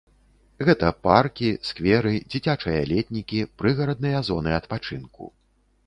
[0.69, 5.35] Гэта паркі, скверы, дзіцячыя летнікі, прыгарадныя зоны адпачынку.